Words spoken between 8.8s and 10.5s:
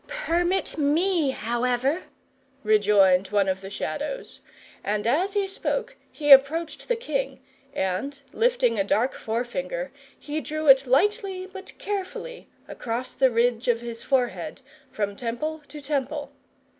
dark forefinger, he